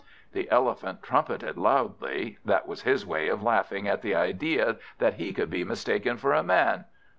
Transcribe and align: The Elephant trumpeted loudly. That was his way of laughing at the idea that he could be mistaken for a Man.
The 0.33 0.49
Elephant 0.49 1.03
trumpeted 1.03 1.57
loudly. 1.59 2.39
That 2.43 2.67
was 2.67 2.81
his 2.81 3.05
way 3.05 3.27
of 3.27 3.43
laughing 3.43 3.87
at 3.87 4.01
the 4.01 4.15
idea 4.15 4.77
that 4.97 5.13
he 5.13 5.31
could 5.31 5.51
be 5.51 5.63
mistaken 5.63 6.17
for 6.17 6.33
a 6.33 6.41
Man. 6.41 6.85